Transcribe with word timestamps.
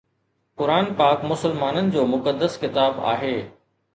قرآن 0.57 0.85
پاڪ 1.01 1.25
مسلمانن 1.31 1.89
جو 1.97 2.05
مقدس 2.13 2.57
ڪتاب 2.65 2.99
آهي 3.13 3.33